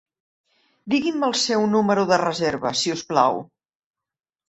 Digui'm 0.93 1.27
el 1.27 1.37
seu 1.43 1.67
número 1.75 2.07
de 2.15 2.21
reserva, 2.25 2.75
si 2.83 2.99
us 2.99 3.09
plau. 3.15 3.43